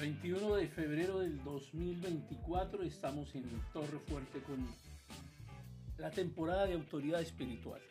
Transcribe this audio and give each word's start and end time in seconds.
21 0.00 0.56
de 0.56 0.66
febrero 0.66 1.18
del 1.18 1.44
2024 1.44 2.82
estamos 2.84 3.34
en 3.34 3.44
Torre 3.70 3.98
Fuerte 3.98 4.40
con 4.40 4.66
la 5.98 6.10
temporada 6.10 6.64
de 6.64 6.72
autoridad 6.72 7.20
espiritual. 7.20 7.82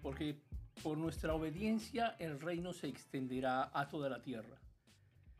Porque 0.00 0.44
por 0.80 0.96
nuestra 0.96 1.34
obediencia 1.34 2.14
el 2.20 2.40
reino 2.40 2.72
se 2.72 2.86
extenderá 2.86 3.68
a 3.74 3.88
toda 3.88 4.08
la 4.08 4.22
tierra. 4.22 4.56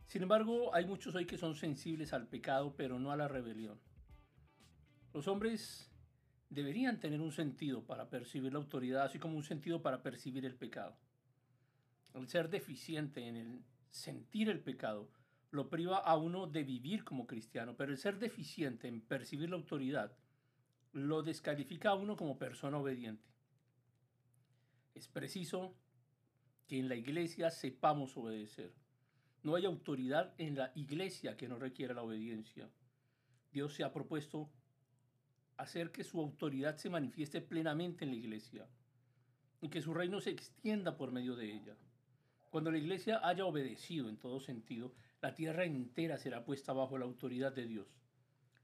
Sin 0.08 0.22
embargo, 0.22 0.74
hay 0.74 0.84
muchos 0.84 1.14
hoy 1.14 1.26
que 1.26 1.38
son 1.38 1.54
sensibles 1.54 2.12
al 2.12 2.26
pecado, 2.26 2.74
pero 2.76 2.98
no 2.98 3.12
a 3.12 3.16
la 3.16 3.28
rebelión. 3.28 3.78
Los 5.12 5.28
hombres 5.28 5.92
deberían 6.50 6.98
tener 6.98 7.20
un 7.20 7.30
sentido 7.30 7.84
para 7.84 8.10
percibir 8.10 8.52
la 8.52 8.58
autoridad, 8.58 9.04
así 9.04 9.20
como 9.20 9.36
un 9.36 9.44
sentido 9.44 9.80
para 9.80 10.02
percibir 10.02 10.44
el 10.44 10.56
pecado. 10.56 10.96
El 12.14 12.26
ser 12.26 12.50
deficiente 12.50 13.28
en 13.28 13.36
el 13.36 13.64
sentir 13.94 14.48
el 14.48 14.60
pecado 14.60 15.08
lo 15.52 15.70
priva 15.70 15.98
a 15.98 16.16
uno 16.16 16.48
de 16.48 16.64
vivir 16.64 17.04
como 17.04 17.28
cristiano, 17.28 17.76
pero 17.76 17.92
el 17.92 17.98
ser 17.98 18.18
deficiente 18.18 18.88
en 18.88 19.00
percibir 19.00 19.50
la 19.50 19.56
autoridad 19.56 20.16
lo 20.92 21.22
descalifica 21.22 21.90
a 21.90 21.94
uno 21.94 22.16
como 22.16 22.36
persona 22.36 22.78
obediente. 22.78 23.30
Es 24.94 25.06
preciso 25.06 25.76
que 26.66 26.78
en 26.80 26.88
la 26.88 26.96
iglesia 26.96 27.50
sepamos 27.50 28.16
obedecer. 28.16 28.74
No 29.44 29.54
hay 29.54 29.64
autoridad 29.64 30.34
en 30.38 30.56
la 30.56 30.72
iglesia 30.74 31.36
que 31.36 31.46
no 31.46 31.56
requiera 31.56 31.94
la 31.94 32.02
obediencia. 32.02 32.68
Dios 33.52 33.74
se 33.74 33.84
ha 33.84 33.92
propuesto 33.92 34.50
hacer 35.56 35.92
que 35.92 36.02
su 36.02 36.20
autoridad 36.20 36.76
se 36.78 36.90
manifieste 36.90 37.40
plenamente 37.40 38.04
en 38.04 38.10
la 38.10 38.16
iglesia 38.16 38.66
y 39.60 39.68
que 39.68 39.82
su 39.82 39.94
reino 39.94 40.20
se 40.20 40.30
extienda 40.30 40.96
por 40.96 41.12
medio 41.12 41.36
de 41.36 41.52
ella. 41.52 41.76
Cuando 42.54 42.70
la 42.70 42.78
iglesia 42.78 43.18
haya 43.24 43.46
obedecido 43.46 44.08
en 44.08 44.16
todo 44.16 44.38
sentido, 44.38 44.94
la 45.20 45.34
tierra 45.34 45.64
entera 45.64 46.18
será 46.18 46.44
puesta 46.44 46.72
bajo 46.72 46.96
la 46.96 47.04
autoridad 47.04 47.52
de 47.52 47.66
Dios. 47.66 47.88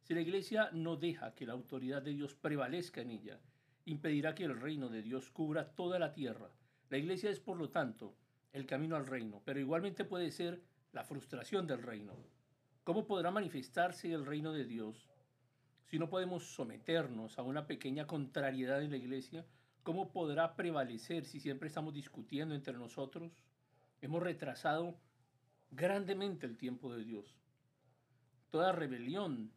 Si 0.05 0.15
la 0.15 0.21
iglesia 0.21 0.71
no 0.73 0.95
deja 0.95 1.35
que 1.35 1.45
la 1.45 1.55
autoridad 1.55 2.01
de 2.01 2.13
Dios 2.13 2.37
prevalezca 2.37 3.01
en 3.01 3.11
ella, 3.11 3.41
impedirá 3.87 4.37
que 4.37 4.45
el 4.45 4.61
reino 4.61 4.91
de 4.91 5.03
Dios 5.03 5.29
cubra 5.33 5.75
toda 5.75 5.99
la 5.99 6.13
tierra. 6.13 6.53
La 6.89 6.99
iglesia 6.99 7.31
es, 7.31 7.41
por 7.41 7.57
lo 7.57 7.71
tanto, 7.71 8.15
el 8.53 8.65
camino 8.65 8.95
al 8.95 9.07
reino, 9.07 9.43
pero 9.45 9.59
igualmente 9.59 10.05
puede 10.05 10.31
ser 10.31 10.63
la 10.93 11.03
frustración 11.03 11.67
del 11.67 11.83
reino. 11.83 12.15
¿Cómo 12.85 13.09
podrá 13.09 13.33
manifestarse 13.33 14.13
el 14.13 14.25
reino 14.25 14.53
de 14.53 14.67
Dios 14.67 15.11
si 15.87 15.99
no 15.99 16.09
podemos 16.09 16.45
someternos 16.55 17.41
a 17.41 17.43
una 17.43 17.67
pequeña 17.67 18.07
contrariedad 18.07 18.85
en 18.85 18.93
la 18.93 18.99
iglesia? 18.99 19.45
¿Cómo 19.83 20.13
podrá 20.13 20.55
prevalecer 20.55 21.25
si 21.25 21.41
siempre 21.41 21.67
estamos 21.67 21.93
discutiendo 21.93 22.55
entre 22.55 22.75
nosotros? 22.75 23.33
Hemos 24.03 24.23
retrasado 24.23 24.99
grandemente 25.71 26.47
el 26.47 26.57
tiempo 26.57 26.93
de 26.95 27.05
Dios. 27.05 27.37
Toda 28.51 28.73
rebelión 28.73 29.53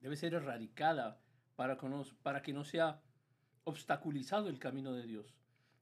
debe 0.00 0.16
ser 0.16 0.34
erradicada 0.34 1.20
para 1.56 1.78
que, 1.78 1.88
no, 1.88 2.04
para 2.22 2.42
que 2.42 2.52
no 2.52 2.64
sea 2.64 3.00
obstaculizado 3.64 4.48
el 4.48 4.58
camino 4.58 4.92
de 4.92 5.06
Dios. 5.06 5.34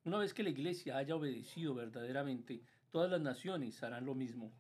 Una 0.05 0.19
vez 0.19 0.33
que 0.33 0.43
la 0.43 0.51
iglesia 0.51 0.97
haya 0.97 1.17
obedecido 1.17 1.75
verdaderamente, 1.75 2.63
todas 2.91 3.11
las 3.11 3.21
naciones 3.21 3.83
harán 3.83 4.07
lo 4.07 4.15
mismo. 4.15 4.53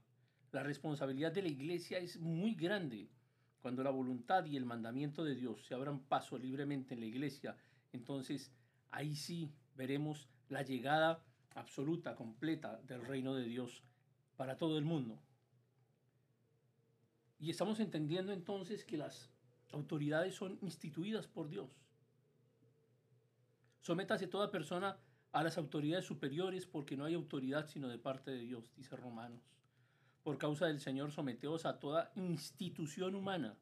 La 0.50 0.62
responsabilidad 0.62 1.32
de 1.32 1.42
la 1.42 1.48
iglesia 1.48 1.98
es 1.98 2.18
muy 2.18 2.54
grande. 2.54 3.10
Cuando 3.60 3.82
la 3.82 3.90
voluntad 3.90 4.44
y 4.44 4.56
el 4.56 4.64
mandamiento 4.64 5.24
de 5.24 5.34
Dios 5.34 5.64
se 5.64 5.74
abran 5.74 6.00
paso 6.00 6.36
libremente 6.36 6.94
en 6.94 7.00
la 7.00 7.06
iglesia, 7.06 7.56
entonces 7.92 8.52
ahí 8.90 9.14
sí 9.14 9.50
veremos 9.74 10.28
la 10.48 10.62
llegada 10.62 11.22
absoluta, 11.54 12.14
completa 12.14 12.80
del 12.82 13.04
reino 13.04 13.34
de 13.34 13.44
Dios 13.44 13.82
para 14.36 14.56
todo 14.56 14.78
el 14.78 14.84
mundo. 14.84 15.18
Y 17.38 17.50
estamos 17.50 17.80
entendiendo 17.80 18.32
entonces 18.32 18.84
que 18.84 18.96
las 18.96 19.30
autoridades 19.72 20.34
son 20.34 20.58
instituidas 20.62 21.26
por 21.26 21.48
Dios. 21.48 21.70
Sométase 23.80 24.26
toda 24.26 24.50
persona 24.50 24.98
a 25.32 25.42
las 25.42 25.58
autoridades 25.58 26.06
superiores 26.06 26.66
porque 26.66 26.96
no 26.96 27.04
hay 27.04 27.14
autoridad 27.14 27.66
sino 27.66 27.88
de 27.88 27.98
parte 27.98 28.30
de 28.30 28.40
Dios, 28.40 28.72
dice 28.76 28.96
Romanos. 28.96 29.42
Por 30.22 30.38
causa 30.38 30.66
del 30.66 30.80
Señor 30.80 31.12
someteos 31.12 31.66
a 31.66 31.80
toda 31.80 32.12
institución 32.14 33.14
humana, 33.14 33.58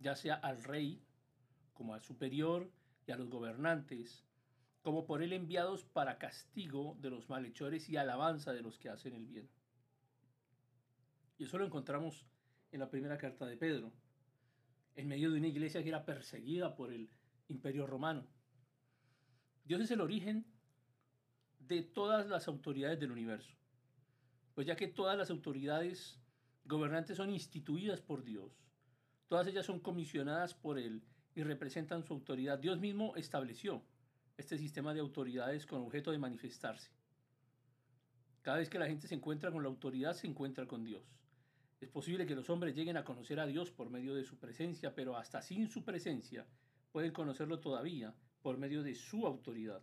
ya 0.00 0.16
sea 0.16 0.36
al 0.36 0.62
rey 0.64 1.02
como 1.74 1.92
al 1.92 2.02
superior 2.02 2.70
y 3.06 3.12
a 3.12 3.16
los 3.16 3.28
gobernantes, 3.28 4.24
como 4.84 5.06
por 5.06 5.22
él 5.22 5.32
enviados 5.32 5.82
para 5.82 6.18
castigo 6.18 6.98
de 7.00 7.08
los 7.08 7.30
malhechores 7.30 7.88
y 7.88 7.96
alabanza 7.96 8.52
de 8.52 8.60
los 8.60 8.78
que 8.78 8.90
hacen 8.90 9.14
el 9.14 9.24
bien. 9.24 9.48
Y 11.38 11.44
eso 11.44 11.56
lo 11.56 11.64
encontramos 11.64 12.26
en 12.70 12.80
la 12.80 12.90
primera 12.90 13.16
carta 13.16 13.46
de 13.46 13.56
Pedro, 13.56 13.94
en 14.94 15.08
medio 15.08 15.30
de 15.30 15.38
una 15.38 15.48
iglesia 15.48 15.82
que 15.82 15.88
era 15.88 16.04
perseguida 16.04 16.76
por 16.76 16.92
el 16.92 17.08
imperio 17.48 17.86
romano. 17.86 18.26
Dios 19.64 19.80
es 19.80 19.90
el 19.90 20.02
origen 20.02 20.44
de 21.60 21.80
todas 21.80 22.26
las 22.26 22.46
autoridades 22.46 23.00
del 23.00 23.10
universo, 23.10 23.56
pues 24.54 24.66
ya 24.66 24.76
que 24.76 24.86
todas 24.86 25.16
las 25.16 25.30
autoridades 25.30 26.20
gobernantes 26.66 27.16
son 27.16 27.30
instituidas 27.30 28.02
por 28.02 28.22
Dios, 28.22 28.52
todas 29.28 29.46
ellas 29.46 29.64
son 29.64 29.80
comisionadas 29.80 30.52
por 30.52 30.78
Él 30.78 31.02
y 31.34 31.42
representan 31.42 32.04
su 32.04 32.12
autoridad. 32.12 32.58
Dios 32.58 32.78
mismo 32.78 33.16
estableció 33.16 33.82
este 34.36 34.58
sistema 34.58 34.92
de 34.92 35.00
autoridades 35.00 35.66
con 35.66 35.82
objeto 35.82 36.10
de 36.10 36.18
manifestarse. 36.18 36.90
Cada 38.42 38.58
vez 38.58 38.68
que 38.68 38.78
la 38.78 38.86
gente 38.86 39.08
se 39.08 39.14
encuentra 39.14 39.50
con 39.50 39.62
la 39.62 39.68
autoridad, 39.68 40.12
se 40.12 40.26
encuentra 40.26 40.66
con 40.66 40.84
Dios. 40.84 41.02
Es 41.80 41.88
posible 41.88 42.26
que 42.26 42.34
los 42.34 42.50
hombres 42.50 42.74
lleguen 42.74 42.96
a 42.96 43.04
conocer 43.04 43.38
a 43.40 43.46
Dios 43.46 43.70
por 43.70 43.90
medio 43.90 44.14
de 44.14 44.24
su 44.24 44.38
presencia, 44.38 44.94
pero 44.94 45.16
hasta 45.16 45.40
sin 45.40 45.68
su 45.68 45.84
presencia 45.84 46.46
pueden 46.92 47.12
conocerlo 47.12 47.60
todavía 47.60 48.14
por 48.42 48.58
medio 48.58 48.82
de 48.82 48.94
su 48.94 49.26
autoridad. 49.26 49.82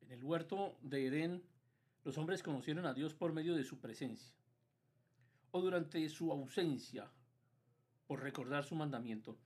En 0.00 0.10
el 0.12 0.22
huerto 0.22 0.78
de 0.82 1.06
Edén, 1.06 1.42
los 2.04 2.18
hombres 2.18 2.42
conocieron 2.42 2.86
a 2.86 2.94
Dios 2.94 3.14
por 3.14 3.32
medio 3.32 3.54
de 3.54 3.64
su 3.64 3.80
presencia, 3.80 4.32
o 5.50 5.60
durante 5.60 6.08
su 6.08 6.30
ausencia, 6.30 7.10
por 8.06 8.22
recordar 8.22 8.64
su 8.64 8.76
mandamiento. 8.76 9.36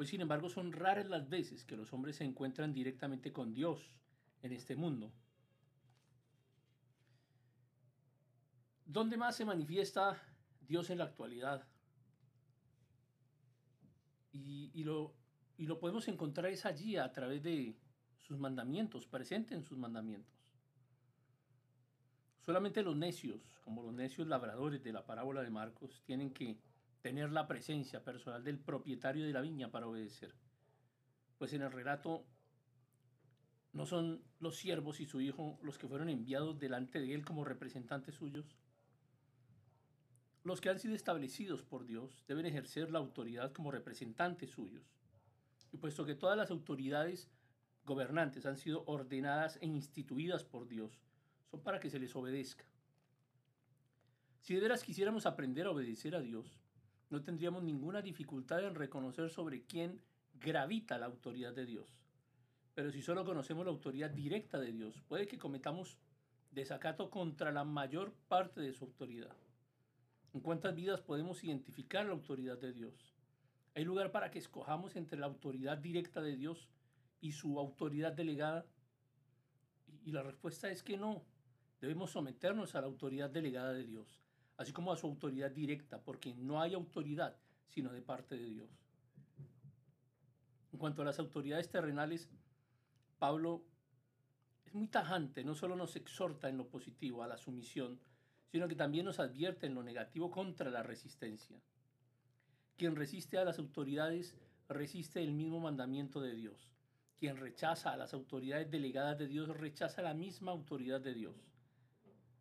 Hoy, 0.00 0.06
sin 0.06 0.20
embargo, 0.20 0.48
son 0.48 0.70
raras 0.70 1.08
las 1.08 1.28
veces 1.28 1.64
que 1.64 1.76
los 1.76 1.92
hombres 1.92 2.14
se 2.14 2.24
encuentran 2.24 2.72
directamente 2.72 3.32
con 3.32 3.52
Dios 3.52 3.96
en 4.42 4.52
este 4.52 4.76
mundo. 4.76 5.12
¿Dónde 8.86 9.16
más 9.16 9.34
se 9.34 9.44
manifiesta 9.44 10.16
Dios 10.60 10.90
en 10.90 10.98
la 10.98 11.04
actualidad? 11.04 11.66
Y, 14.30 14.84
lo, 14.84 15.16
lo 15.56 15.80
podemos 15.80 16.06
encontrar 16.06 16.52
es 16.52 16.64
allí 16.64 16.96
a 16.96 17.10
través 17.10 17.42
de 17.42 17.76
sus 18.18 18.38
mandamientos, 18.38 19.04
presente 19.04 19.56
en 19.56 19.64
sus 19.64 19.76
mandamientos. 19.76 20.38
Solamente 22.46 22.84
los 22.84 22.96
necios, 22.96 23.40
como 23.64 23.82
los 23.82 23.92
necios 23.92 24.28
labradores 24.28 24.80
de 24.80 24.92
la 24.92 25.04
parábola 25.04 25.42
de 25.42 25.50
Marcos, 25.50 26.04
tienen 26.04 26.32
que 26.32 26.56
tener 27.00 27.30
la 27.30 27.46
presencia 27.46 28.04
personal 28.04 28.42
del 28.44 28.58
propietario 28.58 29.24
de 29.24 29.32
la 29.32 29.40
viña 29.40 29.70
para 29.70 29.86
obedecer. 29.86 30.34
Pues 31.38 31.52
en 31.52 31.62
el 31.62 31.72
relato 31.72 32.26
no 33.72 33.86
son 33.86 34.22
los 34.40 34.56
siervos 34.56 35.00
y 35.00 35.06
su 35.06 35.20
hijo 35.20 35.58
los 35.62 35.78
que 35.78 35.88
fueron 35.88 36.08
enviados 36.08 36.58
delante 36.58 37.00
de 37.00 37.14
él 37.14 37.24
como 37.24 37.44
representantes 37.44 38.16
suyos. 38.16 38.56
Los 40.42 40.60
que 40.60 40.70
han 40.70 40.78
sido 40.78 40.94
establecidos 40.94 41.62
por 41.62 41.86
Dios 41.86 42.24
deben 42.26 42.46
ejercer 42.46 42.90
la 42.90 42.98
autoridad 42.98 43.52
como 43.52 43.70
representantes 43.70 44.50
suyos. 44.50 44.84
Y 45.70 45.76
puesto 45.76 46.06
que 46.06 46.14
todas 46.14 46.36
las 46.36 46.50
autoridades 46.50 47.30
gobernantes 47.84 48.46
han 48.46 48.56
sido 48.56 48.84
ordenadas 48.86 49.58
e 49.60 49.66
instituidas 49.66 50.44
por 50.44 50.68
Dios, 50.68 51.00
son 51.50 51.62
para 51.62 51.80
que 51.80 51.90
se 51.90 51.98
les 51.98 52.14
obedezca. 52.14 52.64
Si 54.40 54.54
de 54.54 54.60
veras 54.60 54.84
quisiéramos 54.84 55.26
aprender 55.26 55.66
a 55.66 55.70
obedecer 55.70 56.14
a 56.14 56.20
Dios, 56.20 56.58
no 57.10 57.22
tendríamos 57.22 57.62
ninguna 57.62 58.02
dificultad 58.02 58.64
en 58.64 58.74
reconocer 58.74 59.30
sobre 59.30 59.62
quién 59.62 60.00
gravita 60.34 60.98
la 60.98 61.06
autoridad 61.06 61.54
de 61.54 61.66
Dios. 61.66 61.88
Pero 62.74 62.90
si 62.92 63.02
solo 63.02 63.24
conocemos 63.24 63.64
la 63.64 63.72
autoridad 63.72 64.10
directa 64.10 64.58
de 64.58 64.72
Dios, 64.72 65.00
puede 65.08 65.26
que 65.26 65.38
cometamos 65.38 65.96
desacato 66.50 67.10
contra 67.10 67.50
la 67.50 67.64
mayor 67.64 68.12
parte 68.28 68.60
de 68.60 68.72
su 68.72 68.84
autoridad. 68.84 69.34
¿En 70.34 70.40
cuántas 70.40 70.74
vidas 70.74 71.00
podemos 71.00 71.42
identificar 71.42 72.06
la 72.06 72.12
autoridad 72.12 72.58
de 72.58 72.72
Dios? 72.72 73.14
¿Hay 73.74 73.84
lugar 73.84 74.12
para 74.12 74.30
que 74.30 74.38
escojamos 74.38 74.96
entre 74.96 75.18
la 75.18 75.26
autoridad 75.26 75.78
directa 75.78 76.20
de 76.20 76.36
Dios 76.36 76.68
y 77.20 77.32
su 77.32 77.58
autoridad 77.58 78.12
delegada? 78.12 78.66
Y 80.04 80.12
la 80.12 80.22
respuesta 80.22 80.70
es 80.70 80.82
que 80.82 80.96
no. 80.96 81.24
Debemos 81.80 82.10
someternos 82.10 82.74
a 82.74 82.80
la 82.80 82.86
autoridad 82.86 83.30
delegada 83.30 83.72
de 83.72 83.84
Dios 83.84 84.27
así 84.58 84.72
como 84.72 84.92
a 84.92 84.96
su 84.96 85.06
autoridad 85.06 85.50
directa, 85.50 86.02
porque 86.02 86.34
no 86.34 86.60
hay 86.60 86.74
autoridad 86.74 87.36
sino 87.68 87.92
de 87.92 88.02
parte 88.02 88.36
de 88.36 88.50
Dios. 88.50 88.68
En 90.72 90.78
cuanto 90.78 91.02
a 91.02 91.04
las 91.04 91.18
autoridades 91.18 91.70
terrenales, 91.70 92.28
Pablo 93.18 93.64
es 94.66 94.74
muy 94.74 94.88
tajante, 94.88 95.44
no 95.44 95.54
solo 95.54 95.76
nos 95.76 95.96
exhorta 95.96 96.48
en 96.48 96.58
lo 96.58 96.68
positivo 96.68 97.22
a 97.22 97.28
la 97.28 97.38
sumisión, 97.38 98.00
sino 98.50 98.68
que 98.68 98.74
también 98.74 99.06
nos 99.06 99.20
advierte 99.20 99.66
en 99.66 99.74
lo 99.74 99.82
negativo 99.82 100.30
contra 100.30 100.70
la 100.70 100.82
resistencia. 100.82 101.60
Quien 102.76 102.96
resiste 102.96 103.38
a 103.38 103.44
las 103.44 103.58
autoridades 103.58 104.36
resiste 104.68 105.22
el 105.22 105.32
mismo 105.32 105.60
mandamiento 105.60 106.20
de 106.20 106.34
Dios. 106.34 106.72
Quien 107.18 107.36
rechaza 107.36 107.92
a 107.92 107.96
las 107.96 108.14
autoridades 108.14 108.70
delegadas 108.70 109.18
de 109.18 109.26
Dios 109.26 109.48
rechaza 109.48 110.02
la 110.02 110.14
misma 110.14 110.52
autoridad 110.52 111.00
de 111.00 111.14
Dios. 111.14 111.36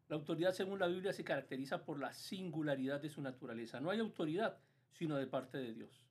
La 0.10 0.16
autoridad, 0.16 0.54
según 0.54 0.80
la 0.80 0.88
Biblia, 0.88 1.12
se 1.12 1.24
caracteriza 1.24 1.84
por 1.84 2.00
la 2.00 2.14
singularidad 2.14 3.02
de 3.02 3.10
su 3.10 3.22
naturaleza. 3.22 3.80
No 3.80 3.90
hay 3.90 4.00
autoridad 4.00 4.58
sino 4.94 5.16
de 5.18 5.28
parte 5.28 5.58
de 5.58 5.74
Dios. 5.74 6.06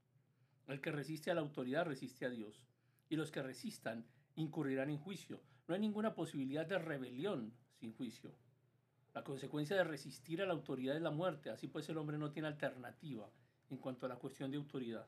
El 0.66 0.80
que 0.80 0.92
resiste 0.92 1.30
a 1.30 1.34
la 1.34 1.40
autoridad 1.40 1.86
resiste 1.86 2.26
a 2.26 2.30
Dios. 2.30 2.62
Y 3.08 3.16
los 3.16 3.30
que 3.30 3.42
resistan 3.42 4.06
incurrirán 4.34 4.90
en 4.90 4.98
juicio. 4.98 5.40
No 5.66 5.74
hay 5.74 5.80
ninguna 5.80 6.14
posibilidad 6.14 6.66
de 6.66 6.78
rebelión 6.78 7.54
sin 7.80 7.92
juicio. 7.92 8.34
La 9.14 9.24
consecuencia 9.24 9.76
de 9.76 9.84
resistir 9.84 10.42
a 10.42 10.46
la 10.46 10.52
autoridad 10.52 10.94
es 10.94 11.02
la 11.02 11.10
muerte. 11.10 11.50
Así 11.50 11.66
pues 11.66 11.88
el 11.88 11.96
hombre 11.96 12.18
no 12.18 12.30
tiene 12.30 12.48
alternativa 12.48 13.30
en 13.70 13.78
cuanto 13.78 14.06
a 14.06 14.08
la 14.10 14.16
cuestión 14.16 14.50
de 14.50 14.58
autoridad. 14.58 15.06